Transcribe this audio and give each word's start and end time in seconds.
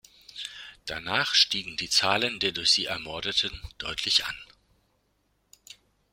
Danach 0.87 1.35
stiegen 1.35 1.77
die 1.77 1.87
Zahlen 1.91 2.39
der 2.39 2.53
durch 2.53 2.71
sie 2.71 2.85
Ermordeten 2.85 3.51
deutlich 3.77 4.25
an. 4.25 4.35